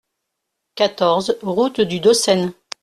[0.73, 2.55] quatorze route du Dossen